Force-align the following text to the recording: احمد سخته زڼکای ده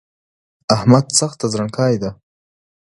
احمد 0.75 1.05
سخته 1.19 1.45
زڼکای 1.53 1.95
ده 2.01 2.09